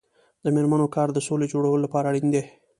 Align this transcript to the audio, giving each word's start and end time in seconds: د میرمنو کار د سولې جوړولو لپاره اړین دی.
د 0.43 0.45
میرمنو 0.55 0.87
کار 0.95 1.07
د 1.13 1.17
سولې 1.27 1.45
جوړولو 1.53 1.83
لپاره 1.85 2.09
اړین 2.09 2.27
دی. 2.33 2.43